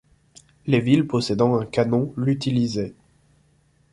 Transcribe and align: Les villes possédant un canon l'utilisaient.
Les 0.65 0.79
villes 0.79 1.05
possédant 1.05 1.59
un 1.61 1.65
canon 1.67 2.11
l'utilisaient. 2.17 2.95